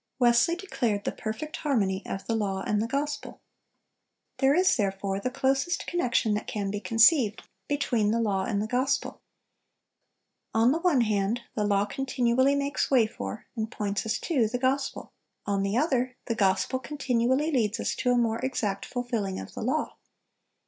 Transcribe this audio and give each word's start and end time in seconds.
(380) 0.17 0.27
Wesley 0.27 0.55
declared 0.67 1.03
the 1.03 1.11
perfect 1.11 1.57
harmony 1.57 2.01
of 2.07 2.25
the 2.25 2.33
law 2.33 2.63
and 2.65 2.81
the 2.81 2.87
gospel. 2.87 3.39
"There 4.39 4.55
is, 4.55 4.75
therefore, 4.75 5.19
the 5.19 5.29
closest 5.29 5.85
connection 5.85 6.33
that 6.33 6.47
can 6.47 6.71
be 6.71 6.79
conceived, 6.79 7.43
between 7.67 8.09
the 8.09 8.19
law 8.19 8.45
and 8.45 8.59
the 8.59 8.65
gospel. 8.67 9.21
On 10.55 10.71
the 10.71 10.79
one 10.79 11.01
hand, 11.01 11.41
the 11.53 11.65
law 11.67 11.85
continually 11.85 12.55
makes 12.55 12.89
way 12.89 13.05
for, 13.05 13.45
and 13.55 13.69
points 13.69 14.03
us 14.03 14.17
to, 14.21 14.47
the 14.47 14.57
gospel; 14.57 15.13
on 15.45 15.61
the 15.61 15.77
other, 15.77 16.15
the 16.25 16.33
gospel 16.33 16.79
continually 16.79 17.51
leads 17.51 17.79
us 17.79 17.93
to 17.97 18.09
a 18.11 18.17
more 18.17 18.39
exact 18.39 18.87
fulfilling 18.87 19.39
of 19.39 19.53
the 19.53 19.61
law. 19.61 19.97